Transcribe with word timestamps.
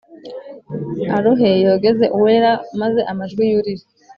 Arohe 1.15 1.49
yogeze 1.65 2.05
Uwera 2.17 2.51
maze 2.81 3.01
amajwi 3.11 3.43
yurire 3.51 3.85